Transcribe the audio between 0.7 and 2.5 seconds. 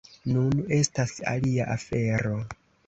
estas alia afero.